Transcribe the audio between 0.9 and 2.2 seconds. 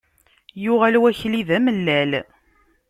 wakli d amellal.